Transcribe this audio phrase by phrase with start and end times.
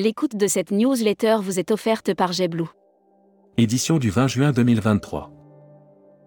[0.00, 2.68] L'écoute de cette newsletter vous est offerte par JetBlue.
[3.56, 5.32] Édition du 20 juin 2023.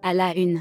[0.02, 0.60] À la une.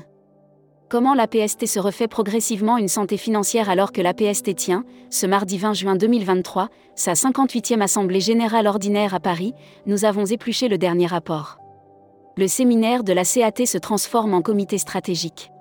[0.90, 5.26] Comment la PST se refait progressivement une santé financière alors que la PST tient, ce
[5.26, 9.54] mardi 20 juin 2023, sa 58e Assemblée générale ordinaire à Paris,
[9.86, 11.58] nous avons épluché le dernier rapport.
[12.38, 15.52] Le séminaire de la CAT se transforme en comité stratégique.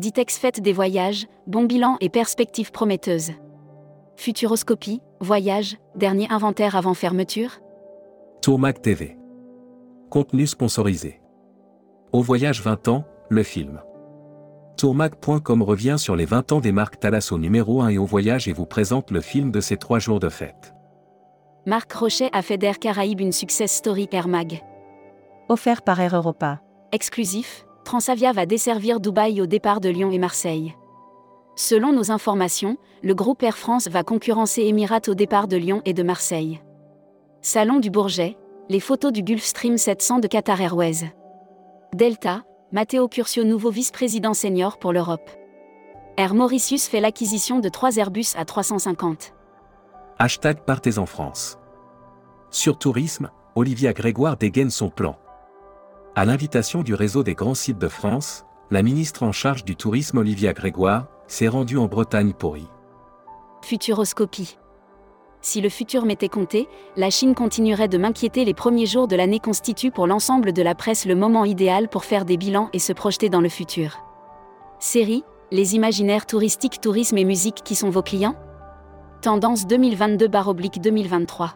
[0.00, 3.32] Ditex fête des voyages, bon bilan et perspectives prometteuses.
[4.20, 7.52] Futuroscopie, voyage, dernier inventaire avant fermeture
[8.42, 9.16] Tourmac TV.
[10.10, 11.22] Contenu sponsorisé.
[12.12, 13.80] Au voyage 20 ans, le film.
[14.76, 18.52] Tourmac.com revient sur les 20 ans des marques Thalasso numéro 1 et au voyage et
[18.52, 20.74] vous présente le film de ces trois jours de fête.
[21.64, 24.60] Marc Rochet a fait d'Air Caraïbes une success story Air Mag.
[25.48, 26.60] Offert par Air Europa.
[26.92, 30.74] Exclusif, Transavia va desservir Dubaï au départ de Lyon et Marseille.
[31.60, 35.92] Selon nos informations, le groupe Air France va concurrencer Emirates au départ de Lyon et
[35.92, 36.58] de Marseille.
[37.42, 38.38] Salon du Bourget,
[38.70, 41.12] les photos du Gulfstream 700 de Qatar Airways.
[41.92, 45.30] Delta, Matteo Curcio nouveau vice-président senior pour l'Europe.
[46.16, 49.34] Air Mauritius fait l'acquisition de 3 Airbus à 350.
[50.18, 51.58] Hashtag Partez en France.
[52.50, 55.18] Sur Tourisme, Olivia Grégoire dégaine son plan.
[56.16, 60.16] À l'invitation du réseau des grands sites de France, la ministre en charge du tourisme
[60.16, 62.66] Olivia Grégoire s'est rendue en Bretagne pour y.
[63.62, 64.58] Futuroscopie.
[65.40, 69.38] Si le futur m'était compté, la Chine continuerait de m'inquiéter les premiers jours de l'année
[69.38, 72.92] constituent pour l'ensemble de la presse le moment idéal pour faire des bilans et se
[72.92, 73.96] projeter dans le futur.
[74.80, 78.34] Série, les imaginaires touristiques, tourisme et musique qui sont vos clients?
[79.22, 81.50] Tendance 2022-2023.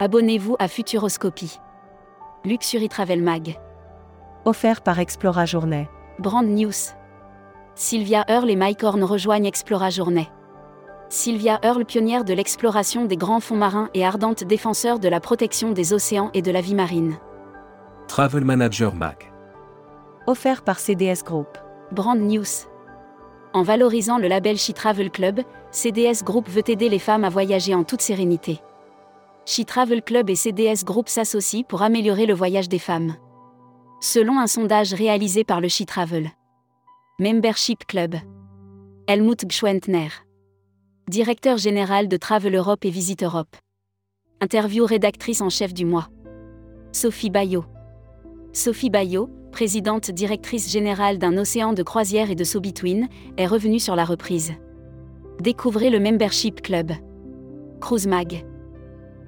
[0.00, 1.58] Abonnez-vous à Futuroscopie.
[2.44, 3.58] Luxury Travel Mag.
[4.44, 5.88] Offert par Explora Journée.
[6.18, 6.99] Brand News.
[7.80, 10.28] Sylvia Earle et Mike Horn rejoignent Explora Journée.
[11.08, 15.72] Sylvia Earle, pionnière de l'exploration des grands fonds marins et ardente défenseur de la protection
[15.72, 17.16] des océans et de la vie marine.
[18.06, 19.32] Travel Manager Mag.
[20.26, 21.56] Offert par CDS Group.
[21.90, 22.68] Brand News.
[23.54, 27.74] En valorisant le label She Travel Club, CDS Group veut aider les femmes à voyager
[27.74, 28.60] en toute sérénité.
[29.46, 33.14] She Travel Club et CDS Group s'associent pour améliorer le voyage des femmes.
[34.02, 36.30] Selon un sondage réalisé par le She Travel
[37.20, 38.14] Membership Club.
[39.06, 40.08] Helmut Gschwentner.
[41.06, 43.58] Directeur général de Travel Europe et Visite Europe.
[44.40, 46.08] Interview rédactrice en chef du mois.
[46.92, 47.66] Sophie Bayot.
[48.54, 53.96] Sophie Bayot, présidente directrice générale d'un océan de croisière et de so-between, est revenue sur
[53.96, 54.54] la reprise.
[55.40, 56.90] Découvrez le Membership Club.
[57.82, 58.46] Cruise Mag.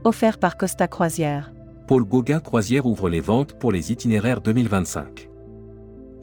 [0.04, 1.52] Offert par Costa Croisière.
[1.86, 5.28] Paul Gauguin Croisière ouvre les ventes pour les itinéraires 2025.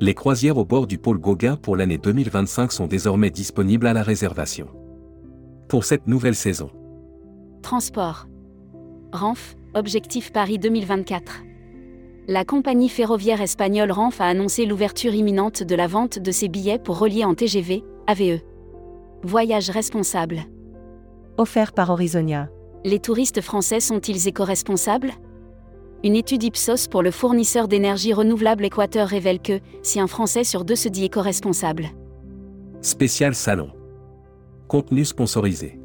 [0.01, 4.01] Les croisières au bord du pôle Gauguin pour l'année 2025 sont désormais disponibles à la
[4.01, 4.69] réservation.
[5.67, 6.69] Pour cette nouvelle saison.
[7.61, 8.27] Transport.
[9.11, 11.41] RANF, Objectif Paris 2024.
[12.29, 16.79] La compagnie ferroviaire espagnole RANF a annoncé l'ouverture imminente de la vente de ses billets
[16.79, 18.39] pour relier en TGV, AVE.
[19.23, 20.43] Voyage responsable.
[21.37, 22.47] Offert par Horizonia.
[22.85, 25.11] Les touristes français sont-ils éco-responsables?
[26.03, 30.63] Une étude Ipsos pour le fournisseur d'énergie renouvelable Équateur révèle que, si un Français sur
[30.63, 31.89] deux se dit éco-responsable.
[32.81, 33.71] Spécial Salon.
[34.67, 35.79] Contenu sponsorisé.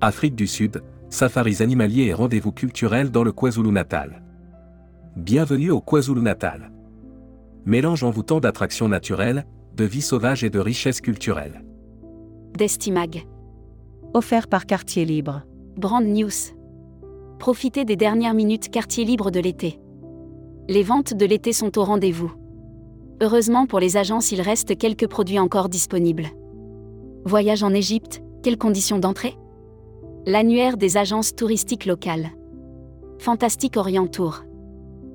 [0.00, 4.22] Afrique du Sud, safaris animaliers et rendez-vous culturels dans le KwaZulu-Natal.
[5.16, 6.70] Bienvenue au KwaZulu-Natal.
[7.66, 11.64] Mélange envoûtant d'attractions naturelles, de vie sauvage et de richesses culturelles.
[12.56, 13.26] Destimag.
[14.14, 15.42] Offert par Quartier Libre.
[15.76, 16.57] Brand News.
[17.38, 19.78] Profitez des dernières minutes quartier libre de l'été.
[20.68, 22.32] Les ventes de l'été sont au rendez-vous.
[23.22, 26.26] Heureusement pour les agences, il reste quelques produits encore disponibles.
[27.24, 29.36] Voyage en Égypte, quelles conditions d'entrée?
[30.26, 32.30] L'annuaire des agences touristiques locales.
[33.20, 34.42] Fantastique Orient Tour.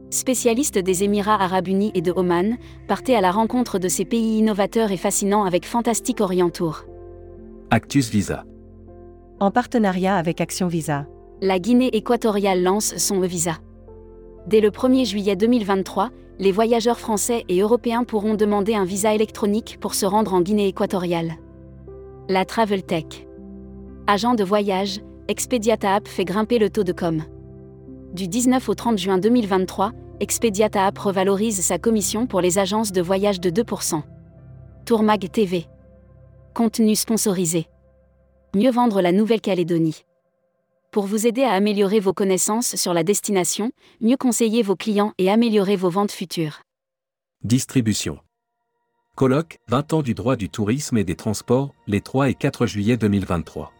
[0.09, 2.57] Spécialiste des Émirats arabes unis et de Oman,
[2.87, 6.85] partez à la rencontre de ces pays innovateurs et fascinants avec Fantastique Orient Tour.
[7.69, 8.45] Actus Visa.
[9.39, 11.05] En partenariat avec Action Visa
[11.41, 13.57] la Guinée équatoriale lance son e-visa.
[14.47, 16.09] Dès le 1er juillet 2023,
[16.39, 20.67] les voyageurs français et européens pourront demander un visa électronique pour se rendre en Guinée
[20.67, 21.33] équatoriale.
[22.29, 23.27] La Travel Tech.
[24.07, 27.23] Agent de voyage, Expediata App fait grimper le taux de com.
[28.13, 33.01] Du 19 au 30 juin 2023, Expediata App revalorise sa commission pour les agences de
[33.01, 34.01] voyage de 2%.
[34.85, 35.65] Tourmag TV.
[36.53, 37.67] Contenu sponsorisé.
[38.55, 40.05] Mieux vendre la Nouvelle-Calédonie
[40.93, 45.31] pour vous aider à améliorer vos connaissances sur la destination, mieux conseiller vos clients et
[45.31, 46.61] améliorer vos ventes futures.
[47.43, 48.19] Distribution.
[49.15, 52.95] Colloque 20 ans du droit du tourisme et des transports, les 3 et 4 juillet
[52.95, 53.73] 2023.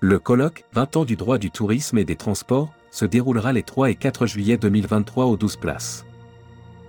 [0.00, 3.90] Le colloque 20 ans du droit du tourisme et des transports se déroulera les 3
[3.90, 6.04] et 4 juillet 2023 aux 12 places.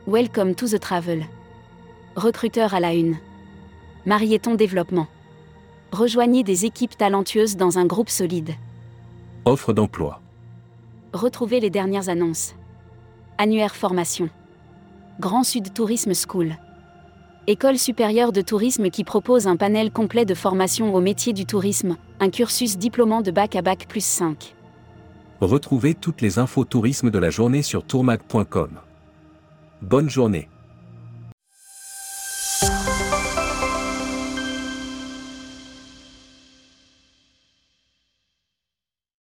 [0.08, 1.24] Welcome to the travel.
[2.18, 3.18] Recruteur à la une.
[4.06, 5.08] Marieton Développement.
[5.94, 8.56] Rejoignez des équipes talentueuses dans un groupe solide.
[9.44, 10.22] Offre d'emploi.
[11.14, 12.54] Retrouvez les dernières annonces.
[13.40, 14.30] Annuaire formation.
[15.20, 16.58] Grand Sud Tourisme School.
[17.48, 21.98] École supérieure de tourisme qui propose un panel complet de formation au métier du tourisme,
[22.20, 24.54] un cursus diplômant de bac à bac plus 5.
[25.42, 28.80] Retrouvez toutes les infos tourisme de la journée sur tourmag.com.
[29.82, 30.51] Bonne journée.